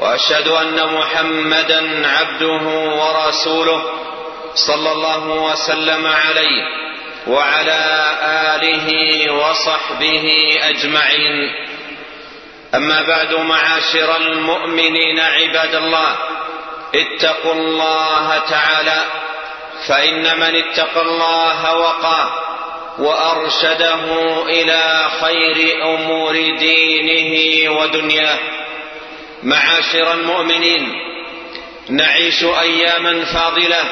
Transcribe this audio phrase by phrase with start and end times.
[0.00, 2.62] وأشهد أن محمدا عبده
[3.00, 3.82] ورسوله
[4.54, 6.62] صلى الله وسلم عليه
[7.26, 7.80] وعلى
[8.54, 8.88] آله
[9.32, 10.24] وصحبه
[10.62, 11.54] أجمعين.
[12.74, 16.16] أما بعد معاشر المؤمنين عباد الله
[16.94, 19.04] اتقوا الله تعالى
[19.88, 22.30] فإن من اتقى الله وقاه
[22.98, 24.04] وأرشده
[24.42, 28.38] إلى خير أمور دينه ودنياه.
[29.42, 30.92] معاشر المؤمنين
[31.88, 33.84] نعيش أياما فاضلة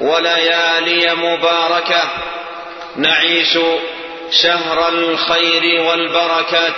[0.00, 2.02] وليالي مباركة
[2.96, 3.58] نعيش
[4.30, 6.74] شهر الخير والبركات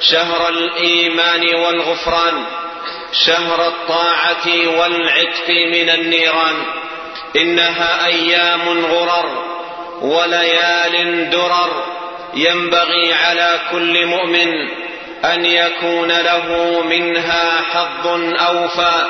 [0.00, 2.44] شهر الإيمان والغفران
[3.26, 6.56] شهر الطاعة والعتق من النيران
[7.36, 9.44] إنها أيام غرر
[10.00, 11.84] وليال درر
[12.34, 14.48] ينبغي على كل مؤمن
[15.24, 18.06] أن يكون له منها حظ
[18.40, 19.06] أوفى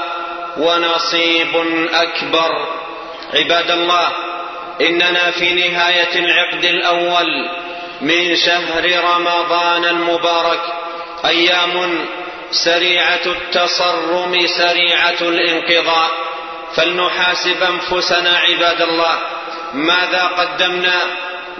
[0.56, 1.56] ونصيب
[1.94, 2.50] أكبر.
[3.34, 4.08] عباد الله
[4.80, 7.50] إننا في نهاية العقد الأول
[8.00, 10.60] من شهر رمضان المبارك.
[11.24, 12.06] أيام
[12.50, 16.10] سريعة التصرم سريعة الانقضاء.
[16.74, 19.18] فلنحاسب أنفسنا عباد الله
[19.74, 21.02] ماذا قدمنا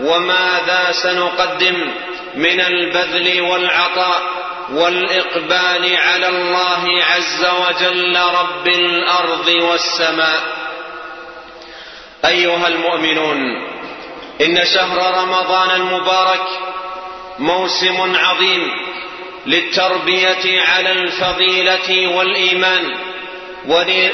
[0.01, 1.95] وماذا سنقدم
[2.35, 4.38] من البذل والعطاء.
[4.73, 10.43] والإقبال على الله عز وجل رب الأرض والسماء.
[12.25, 13.39] أيها المؤمنون
[14.41, 16.47] إن شهر رمضان المبارك
[17.39, 18.71] موسم عظيم
[19.47, 22.95] للتربية على الفضيلة والإيمان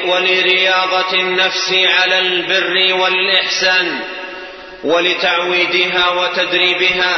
[0.06, 4.00] ولرياضة النفس على البر والإحسان
[4.84, 7.17] ولتعويدها وتدريبها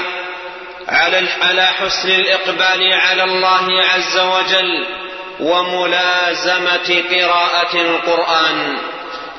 [0.88, 4.86] على على حسن الإقبال على الله عز وجل
[5.40, 8.78] وملازمة قراءة القرآن.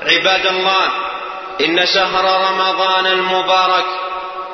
[0.01, 0.87] عباد الله
[1.61, 3.85] إن شهر رمضان المبارك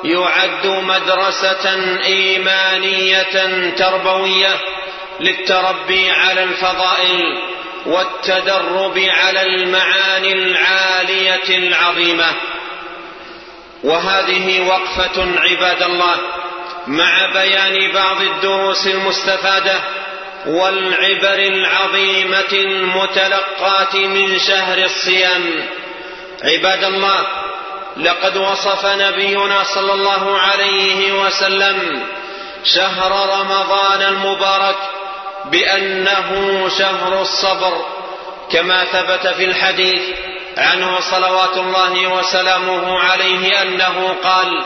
[0.04, 1.74] يعد مدرسة
[2.04, 4.60] إيمانية تربوية
[5.20, 7.38] للتربي على الفضائل
[7.86, 12.32] والتدرب على المعاني العالية العظيمة.
[13.84, 16.16] وهذه وقفة عباد الله
[16.86, 19.80] مع بيان بعض الدروس المستفادة
[20.46, 25.64] والعبر العظيمة المتلقاة من شهر الصيام.
[26.44, 27.26] عباد الله
[27.96, 32.06] لقد وصف نبينا صلى الله عليه وسلم
[32.64, 34.76] شهر رمضان المبارك
[35.44, 37.84] بأنه شهر الصبر
[38.52, 40.02] كما ثبت في الحديث
[40.58, 44.64] عنه صلوات الله وسلامه عليه أنه قال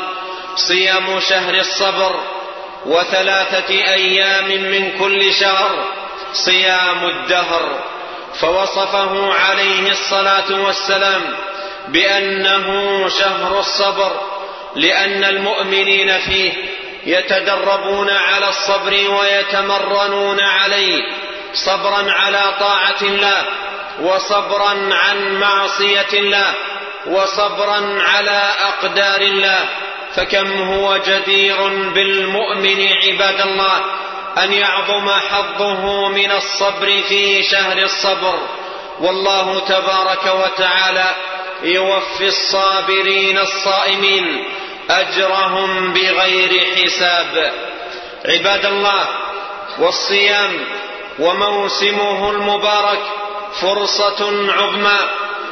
[0.58, 2.20] صيام شهر الصبر
[2.86, 5.84] وثلاثة أيام من كل شهر
[6.32, 7.78] صيام الدهر.
[8.40, 11.22] فوصفه عليه الصلاة والسلام
[11.88, 12.66] بأنه
[13.08, 14.20] شهر الصبر
[14.76, 16.52] لأن المؤمنين فيه
[17.06, 21.02] يتدربون على الصبر ويتمرنون عليه
[21.54, 23.42] صبرا على طاعة الله
[24.00, 26.54] وصبرا عن معصية الله
[27.06, 29.64] وصبرا على أقدار الله.
[30.18, 31.56] فكم هو جدير
[31.94, 33.80] بالمؤمن عباد الله
[34.38, 38.38] أن يعظم حظه من الصبر في شهر الصبر.
[39.00, 41.14] والله تبارك وتعالى
[41.62, 44.44] يوفي الصابرين الصائمين
[44.90, 47.52] أجرهم بغير حساب.
[48.24, 49.06] عباد الله
[49.78, 50.60] والصيام
[51.18, 53.00] وموسمه المبارك
[53.60, 54.98] فرصة عظمى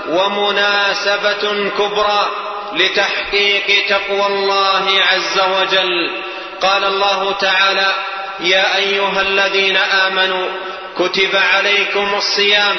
[0.09, 6.11] ومناسبة كبرى لتحقيق تقوى الله عز وجل.
[6.61, 7.95] قال الله تعالى
[8.41, 10.49] يا أيها الذين آمنوا
[10.99, 12.77] كتب عليكم الصيام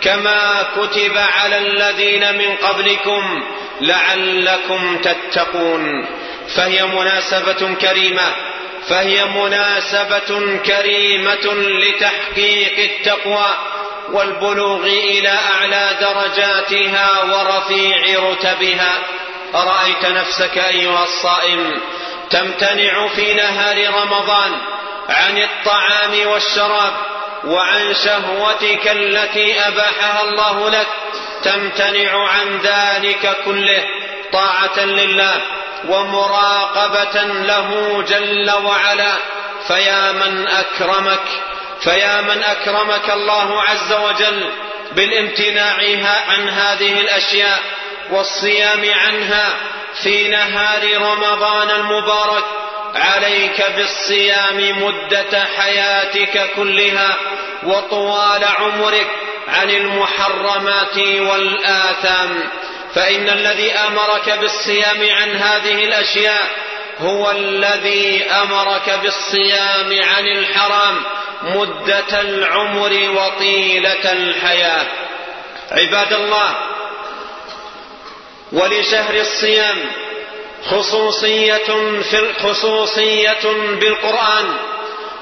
[0.00, 3.42] كما كتب على الذين من قبلكم
[3.80, 6.06] لعلكم تتقون.
[6.56, 8.32] فهي مناسبة كريمة
[8.88, 13.46] فهي مناسبة كريمة لتحقيق التقوى
[14.12, 19.02] والبلوغ إلى أعلى درجاتها ورفيع رتبها.
[19.54, 21.80] أرأيت نفسك أيها الصائم
[22.30, 24.52] تمتنع في نهار رمضان
[25.08, 26.92] عن الطعام والشراب
[27.44, 30.86] وعن شهوتك التي أباحها الله لك
[31.42, 33.84] تمتنع عن ذلك كله
[34.32, 35.40] طاعة لله
[35.88, 39.14] ومراقبة له جل وعلا.
[39.66, 41.22] فيا من أكرمك
[41.80, 44.50] فيا من أكرمك الله عز وجل
[44.92, 45.76] بالامتناع
[46.28, 47.60] عن هذه الأشياء.
[48.10, 49.56] والصيام عنها
[50.02, 52.44] في نهار رمضان المبارك.
[52.94, 57.16] عليك بالصيام مدة حياتك كلها
[57.62, 59.06] وطوال عمرك
[59.48, 62.48] عن المحرمات والآثام.
[62.94, 66.48] فإن الذي أمرك بالصيام عن هذه الأشياء
[67.00, 71.02] هو الذي أمرك بالصيام عن الحرام
[71.42, 74.86] مدة العمر وطيلة الحياة.
[75.72, 76.54] عباد الله
[78.54, 79.78] ولشهر الصيام
[80.70, 83.44] خصوصية في خصوصية
[83.80, 84.56] بالقرآن.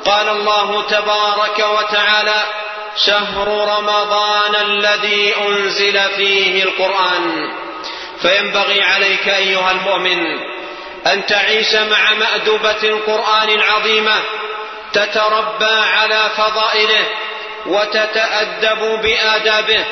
[0.04, 2.42] قال الله تبارك وتعالى
[2.96, 7.52] شهر رمضان الذي أنزل فيه القرآن.
[8.22, 10.18] فينبغي عليك أيها المؤمن
[11.06, 14.22] أن تعيش مع مأدبة القرآن العظيمة
[14.92, 17.04] تتربى على فضائله
[17.66, 19.84] وتتأدب بآدابه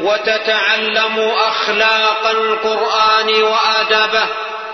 [0.00, 4.26] وتتعلم أخلاق القرآن وآدابه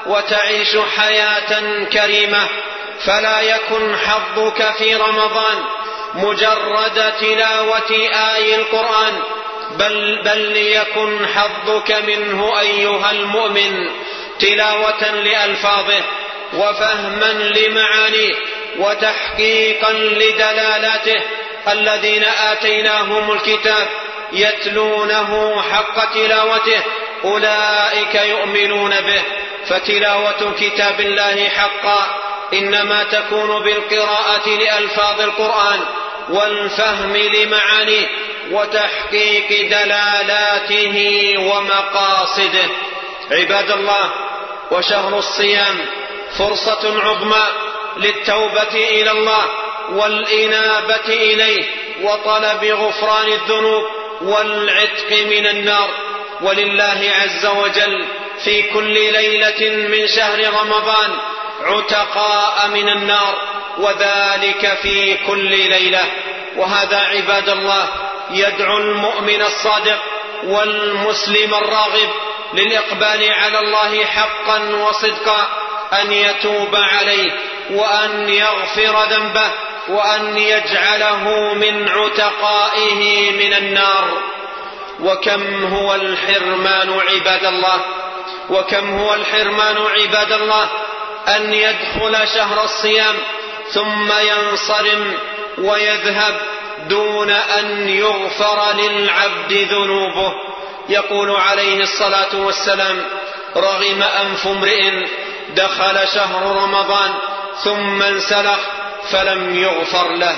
[0.06, 2.48] وتعيش حياة كريمة.
[3.06, 5.64] فلا يكن حظك في رمضان
[6.14, 7.90] مجرد تلاوة
[8.34, 9.22] آي القرآن
[9.78, 13.90] بل بل ليكن حظك منه أيها المؤمن
[14.38, 16.00] تلاوة لألفاظه
[16.54, 18.34] وفهما لمعانيه
[18.78, 21.22] وتحقيقا لدلالاته.
[21.68, 23.88] الذين آتيناهم الكتاب
[24.32, 26.82] يتلونه حق تلاوته
[27.24, 29.22] أولئك يؤمنون به
[29.66, 32.06] فتلاوة كتاب الله حقا.
[32.52, 35.80] إنما تكون بالقراءة لألفاظ القرآن
[36.28, 38.06] والفهم لمعانيه
[38.50, 40.96] وتحقيق دلالاته
[41.38, 42.68] ومقاصده.
[43.30, 44.10] عباد الله
[44.70, 45.86] وشهر الصيام
[46.38, 47.44] فرصة عظمى
[47.96, 49.61] للتوبة إلى الله.
[49.96, 51.64] والإنابة إليه
[52.02, 53.84] وطلب غفران الذنوب
[54.22, 55.90] والعتق من النار.
[56.42, 58.04] ولله عز وجل
[58.44, 61.10] في كل ليلة من شهر رمضان
[61.62, 63.34] عتقاء من النار
[63.78, 66.04] وذلك في كل ليلة.
[66.56, 67.88] وهذا عباد الله
[68.30, 69.98] يدعو المؤمن الصادق
[70.44, 72.08] والمسلم الراغب
[72.54, 75.48] للإقبال على الله حقا وصدقا
[76.00, 77.32] أن يتوب عليه
[77.70, 79.50] وأن يغفر ذنبه
[79.88, 84.22] وأن يجعله من عتقائه من النار.
[85.00, 87.80] وكم هو الحرمان عباد الله
[88.50, 90.68] وكم هو الحرمان عباد الله؟
[91.28, 93.14] أن يدخل شهر الصيام
[93.70, 95.14] ثم ينصرم
[95.58, 96.40] ويذهب
[96.88, 100.32] دون أن يغفر للعبد ذنوبه.
[100.88, 103.04] يقول عليه الصلاة والسلام
[103.56, 105.06] رغم أنف امرئ
[105.56, 107.14] دخل شهر رمضان
[107.64, 108.58] ثم انسلخ
[109.10, 110.36] فلم يغفر له.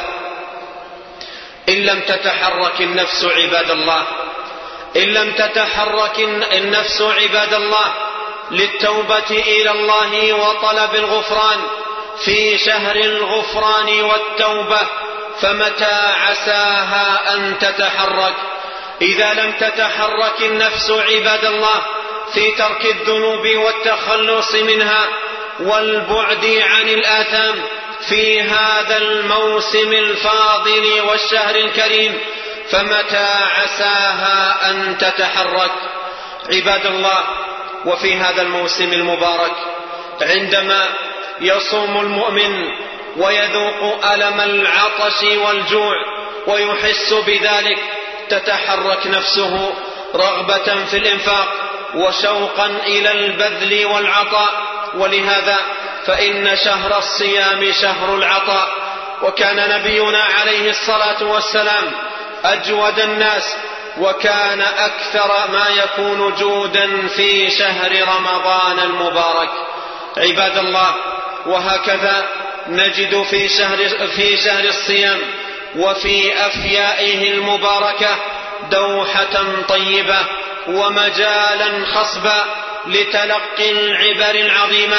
[1.68, 4.02] إن لم تتحرك النفس عباد الله
[4.96, 6.18] إن لم تتحرك
[6.52, 7.94] النفس عباد الله
[8.50, 11.60] للتوبة إلى الله وطلب الغفران
[12.24, 14.80] في شهر الغفران والتوبة
[15.40, 18.34] فمتى عساها أن تتحرك؟
[19.02, 21.82] إذا لم تتحرك النفس عباد الله
[22.34, 25.08] في ترك الذنوب والتخلص منها
[25.60, 27.62] والبعد عن الآثام
[28.08, 32.20] في هذا الموسم الفاضل والشهر الكريم
[32.70, 35.70] فمتى عساها أن تتحرك؟
[36.52, 37.24] عباد الله
[37.84, 39.52] وفي هذا الموسم المبارك
[40.22, 40.88] عندما
[41.40, 42.68] يصوم المؤمن
[43.16, 45.94] ويذوق ألم العطش والجوع
[46.46, 47.78] ويحس بذلك
[48.28, 49.72] تتحرك نفسه
[50.14, 51.48] رغبة في الإنفاق
[51.94, 54.50] وشوقا إلى البذل والعطاء
[54.94, 55.58] ولهذا
[56.06, 58.68] فإن شهر الصيام شهر العطاء
[59.22, 61.92] وكان نبينا عليه الصلاة والسلام
[62.44, 63.54] أجود الناس
[63.98, 69.48] وكان أكثر ما يكون جودا في شهر رمضان المبارك.
[70.16, 70.94] عباد الله
[71.46, 72.28] وهكذا
[72.68, 75.18] نجد في شهر في شهر الصيام
[75.76, 78.16] وفي أفيائه المباركة
[78.70, 80.18] دوحة طيبة
[80.68, 82.44] ومجالا خصبا
[82.86, 84.96] لتلقي العبر العظيمة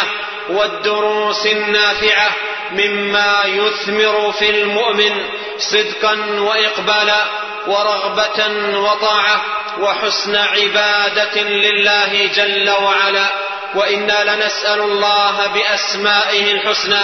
[0.49, 2.31] والدروس النافعة
[2.71, 7.25] مما يثمر في المؤمن صدقا واقبالا
[7.67, 8.47] ورغبة
[8.77, 9.41] وطاعة
[9.79, 13.27] وحسن عبادة لله جل وعلا.
[13.75, 17.03] وإنا لنسأل الله بأسمائه الحسنى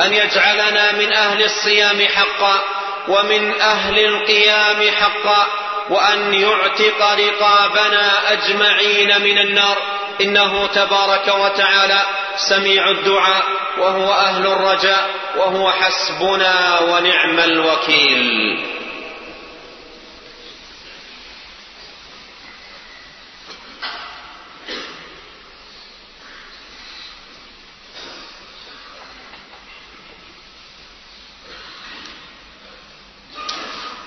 [0.00, 2.60] أن يجعلنا من أهل الصيام حقا
[3.08, 5.46] ومن أهل القيام حقا
[5.90, 9.76] وأن يعتق رقابنا أجمعين من النار.
[10.20, 13.44] إنه تبارك وتعالى سميع الدعاء
[13.78, 18.64] وهو أهل الرجاء وهو حسبنا ونعم الوكيل.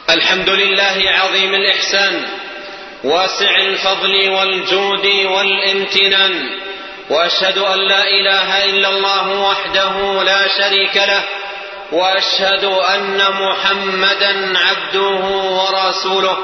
[0.10, 2.26] الحمد لله عظيم الإحسان
[3.04, 6.34] واسع الفضل والجود والامتنان
[7.10, 11.24] وأشهد أن لا إله إلا الله وحده لا شريك له
[11.92, 16.38] وأشهد أن محمدا عبده ورسوله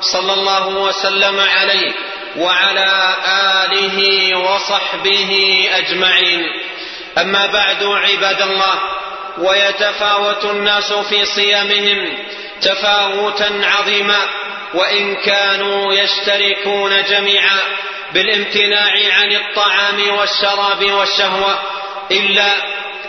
[0.00, 1.92] صلى الله وسلم عليه
[2.36, 3.98] وعلى آله
[4.38, 5.30] وصحبه
[5.72, 6.42] أجمعين.
[7.18, 8.78] أما بعد عباد الله
[9.38, 12.18] ويتفاوت الناس في صيامهم
[12.62, 14.18] تفاوتا عظيما
[14.74, 17.60] وإن كانوا يشتركون جميعا
[18.14, 21.58] بالامتناع عن الطعام والشراب والشهوة
[22.10, 22.56] إلا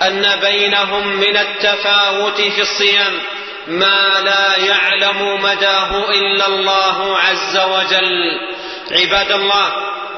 [0.08, 3.22] أن بينهم من التفاوت في الصيام
[3.67, 8.39] ما لا يعلم مداه إلا الله عز وجل.
[8.91, 9.74] عباد الله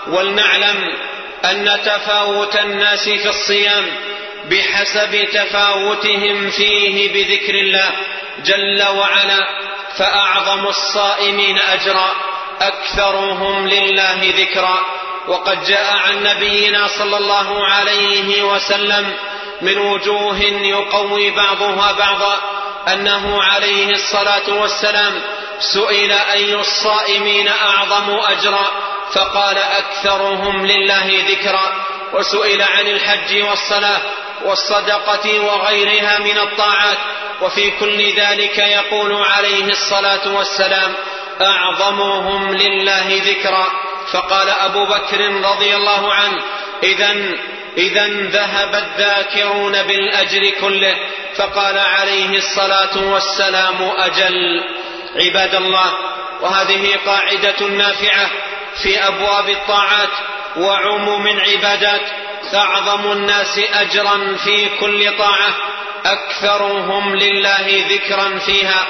[0.07, 0.97] ولنعلم
[1.45, 3.85] أن تفاوت الناس في الصيام
[4.49, 7.91] بحسب تفاوتهم فيه بذكر الله
[8.45, 9.47] جل وعلا
[9.97, 12.32] فأعظم الصائمين أجرا.
[12.67, 14.79] اكثرهم لله ذكرا.
[15.27, 19.13] وقد جاء عن نبينا صلى الله عليه وسلم
[19.61, 22.41] من وجوه يقوي بعضها بعضا
[22.93, 25.21] أنه عليه الصلاة والسلام
[25.59, 28.71] سئل أي الصائمين أعظم أجرا؟
[29.13, 31.85] فقال أكثرهم لله ذكرا.
[32.13, 34.01] وسئل عن الحج والصلاة
[34.45, 36.97] والصدقة وغيرها من الطاعات.
[37.41, 40.93] وفي كل ذلك يقول عليه الصلاة والسلام
[41.43, 43.67] أعظمهم لله ذكرا.
[44.11, 45.19] فقال أبو بكر
[45.51, 46.41] رضي الله عنه
[46.83, 47.15] اذا
[47.77, 50.95] اذا ذهب الذاكرون بالأجر كله.
[51.35, 54.63] فقال عليه الصلاة والسلام أجل
[55.15, 55.93] عباد الله.
[56.41, 58.29] وهذه قاعدة نافعة
[58.83, 60.09] في أبواب الطاعات
[60.57, 62.01] وعموم العبادات.
[62.55, 65.53] اعظم الناس أجرا في كل طاعة
[66.05, 68.87] أكثرهم لله ذكرا فيها.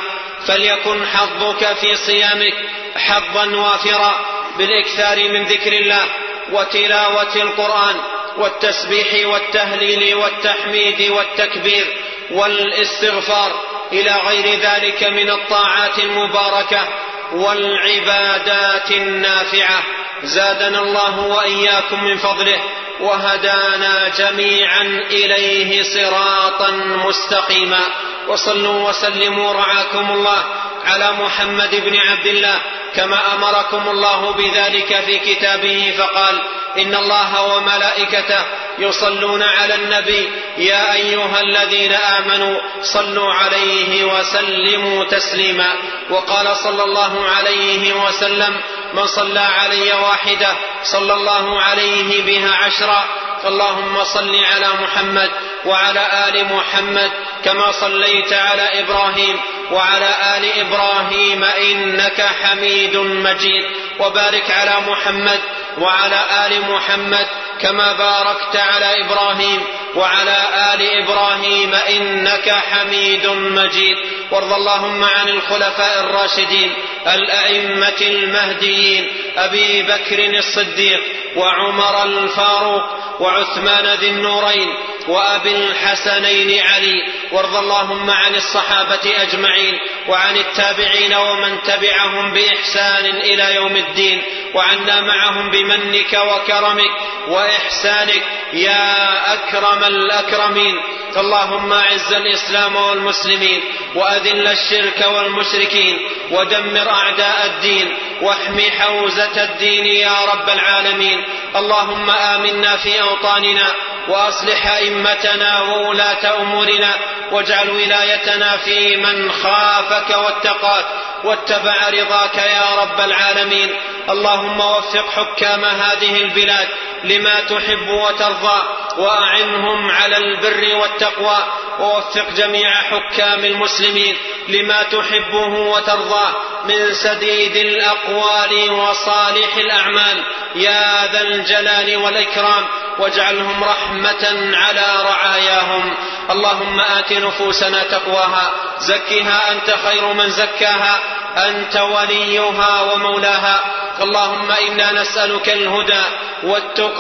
[0.48, 2.54] فليكن حظك في صيامك
[2.96, 4.26] حظا وافرا
[4.58, 6.06] بالإكثار من ذكر الله
[6.52, 7.96] وتلاوة القرآن
[8.38, 11.86] والتسبيح والتهليل والتحميد والتكبير
[12.32, 13.52] والاستغفار
[13.92, 16.88] إلى غير ذلك من الطاعات المباركة
[17.34, 19.84] والعبادات النافعة.
[20.24, 22.62] زادنا الله وإياكم من فضله
[23.00, 24.82] وهدانا جميعا
[25.12, 26.72] إليه صراطا
[27.06, 27.82] مستقيما.
[28.28, 30.44] وصلوا وسلموا رعاكم الله
[30.86, 32.62] على محمد بن عبد الله
[32.96, 36.42] كما أمركم الله بذلك في كتابه فقال
[36.78, 38.44] إن الله وملائكته
[38.80, 45.76] يصلون على النبي يا أيها الذين آمنوا صلوا عليه وسلموا تسليما.
[46.10, 48.62] وقال صلى الله عليه وسلم
[48.94, 53.06] من صلى علي واحدة صلى الله عليه بها عشرا
[53.46, 55.32] اللهم صل على محمد
[55.66, 57.12] وعلى آل محمد
[57.46, 59.40] كما صليت على إبراهيم
[59.72, 63.64] وعلى آل إبراهيم إنك حميد مجيد.
[64.00, 65.40] وبارك على محمد
[65.78, 67.28] وعلى آل محمد
[67.62, 69.64] كما باركت على إبراهيم
[69.96, 70.38] وعلى
[70.74, 73.98] آل إبراهيم إنك حميد مجيد.
[74.32, 76.74] وارض اللهم عن الخلفاء الراشدين
[77.08, 81.02] الأئمة المهديين أبي بكر الصديق
[81.36, 82.84] وعمر الفاروق
[83.20, 84.68] وعثمان ذي النورين
[85.08, 86.96] وأبي الحسنين علي
[87.34, 94.22] وارض اللهم عن الصحابة أجمعين وعن التابعين ومن تبعهم بإحسان إلى يوم الدين
[94.54, 96.92] وعنا معهم بمنك وكرمك
[97.28, 98.24] وإحسانك
[98.54, 100.76] يا أكرم الأكرمين.
[101.18, 103.62] اللهم أعز الإسلام والمسلمين
[103.96, 106.00] وأذل الشرك والمشركين
[106.32, 111.24] ودمر أعداء الدين واحم حوزة الدين يا رب العالمين.
[111.56, 113.74] اللهم آمنا في أوطاننا
[114.08, 116.96] وأصلح أئمتنا وولاة أمورنا
[117.32, 120.86] واجعل ولايتنا في من خافك واتقاك
[121.24, 123.76] واتبع رضاك يا رب العالمين.
[124.10, 126.68] اللهم وفق حكام هذه البلاد
[127.04, 128.62] لما تحب وترضى
[128.98, 131.38] وأعنهم على البر والتقوى
[131.80, 134.18] ووفق جميع حكام المسلمين.
[134.48, 140.24] لما تحبه وترضاه من سديد الأقوال وصالح الأعمال.
[140.56, 142.68] يا ذا الجلال والإكرام
[143.00, 145.94] واجعلهم رحمة على رعاياهم.
[146.30, 151.00] اللهم آت نفوسنا تقواها زكها أنت خير من زكاها
[151.38, 153.64] أنت وليها ومولاها.
[154.02, 156.04] اللهم إنا نسألك الهدى
[156.44, 156.93] والتقى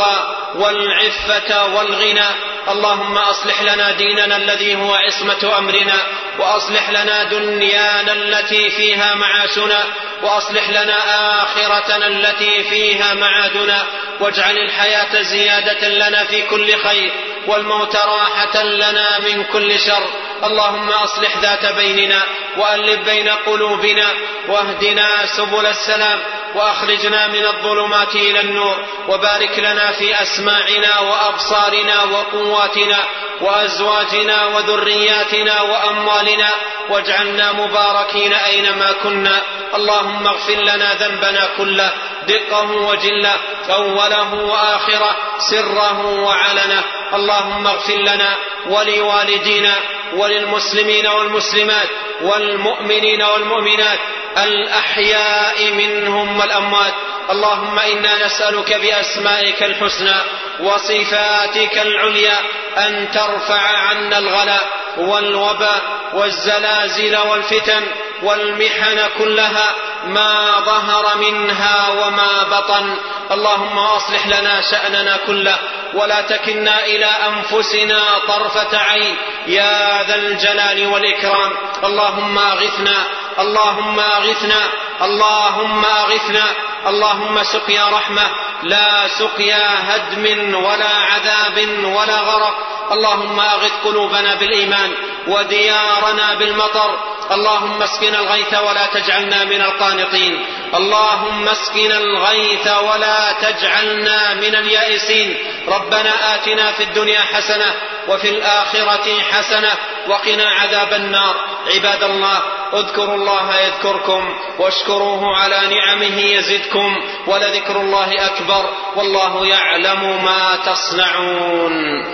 [0.55, 2.29] والعفة والغنى.
[2.69, 5.99] اللهم أصلح لنا ديننا الذي هو عصمة أمرنا
[6.39, 9.83] وأصلح لنا دنيانا التي فيها معاشنا
[10.23, 10.97] وأصلح لنا
[11.43, 13.83] آخرتنا التي فيها معادنا.
[14.19, 17.11] واجعل الحياة زيادة لنا في كل خير
[17.47, 20.07] والموت راحة لنا من كل شر.
[20.43, 22.23] اللهم أصلح ذات بيننا
[22.57, 24.07] وألف بين قلوبنا
[24.47, 26.19] واهدنا سبل السلام.
[26.55, 28.75] وأخرجنا من الظلمات إلى النور
[29.07, 33.05] وبارك لنا في أسماعنا وأبصارنا وقواتنا
[33.41, 36.49] وأزواجنا وذرياتنا وأموالنا
[36.89, 39.41] واجعلنا مباركين أينما كنا.
[39.75, 41.91] اللهم اغفر لنا ذنبنا كله
[42.27, 43.35] دقه وجله
[43.69, 46.83] أوله وآخره سره وعلنه.
[47.13, 49.75] اللهم اغفر لنا ولوالدينا
[50.13, 51.89] وللمسلمين والمسلمات
[52.21, 53.99] والمؤمنين والمؤمنات
[54.37, 56.93] الأحياء منهم والأموات.
[57.29, 60.15] اللهم إنا نسألك بأسمائك الحسنى
[60.59, 62.39] وصفاتك العليا
[62.77, 65.81] أن ترفع عنا الغلاء والوباء
[66.13, 67.83] والزلازل والفتن
[68.23, 69.75] والمحن كلها
[70.05, 72.97] ما ظهر منها وما بطن.
[73.31, 75.59] اللهم أصلح لنا شأننا كله
[75.93, 79.17] ولا تكلنا إلى أنفسنا طرفة عين.
[79.47, 81.51] يا ذا الجلال والإكرام.
[81.83, 83.05] اللهم أغثنا
[83.39, 84.69] اللهم أغثنا
[85.01, 86.45] اللهم أغثنا
[86.87, 88.27] اللهم سقيا رحمة
[88.63, 92.55] لا سقيا هدم ولا عذاب ولا غرق.
[92.91, 94.91] اللهم أغث قلوبنا بالإيمان
[95.27, 96.99] وديارنا بالمطر.
[97.31, 100.45] اللهم اسقنا الغيث ولا تجعلنا من القانطين.
[100.75, 105.37] اللهم اسقنا الغيث ولا تجعلنا من اليائسين.
[105.67, 107.73] ربنا آتنا في الدنيا حسنة
[108.07, 109.71] وفي الآخرة حسنة
[110.07, 111.35] وقنا عذاب النار.
[111.75, 112.41] عباد الله
[112.79, 116.95] اذكروا الله يذكركم واشكروه على نعمه يزدكم
[117.27, 122.05] ولذكر الله أكبر والله يعلم ما تصنعون.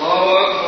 [0.00, 0.67] الله أكبر.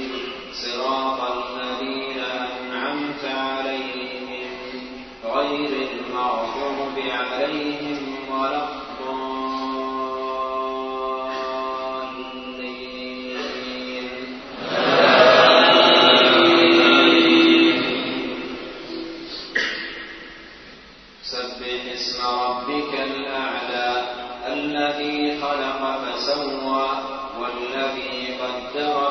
[22.01, 24.03] اسم ربك الأعلى
[24.47, 26.87] الذي خلق فسوى
[27.39, 29.10] والذي قدر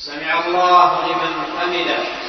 [0.00, 2.19] سمع الله لمن حمده.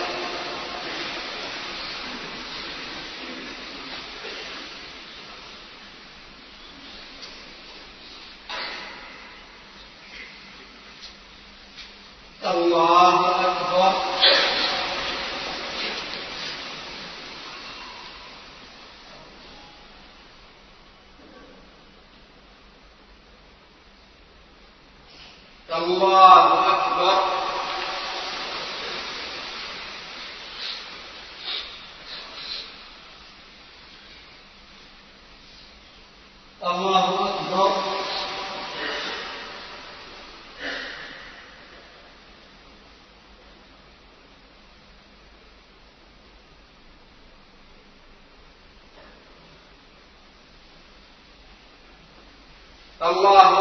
[53.11, 53.60] الله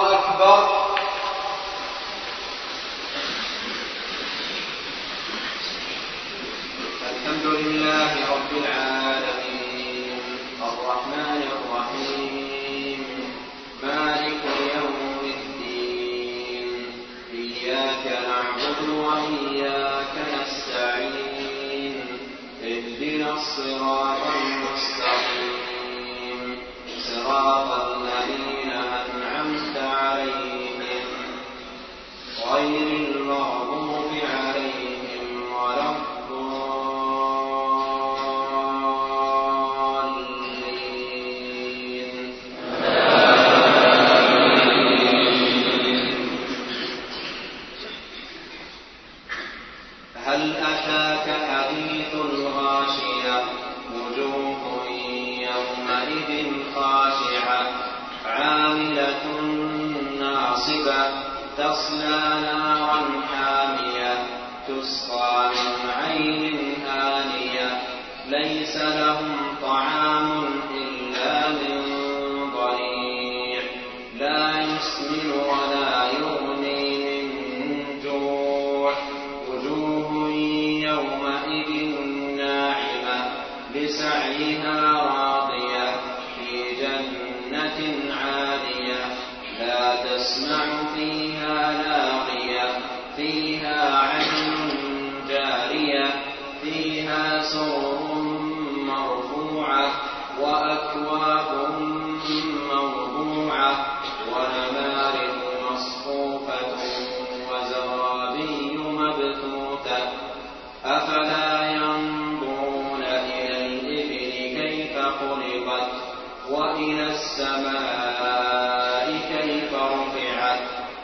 [74.81, 75.70] محسن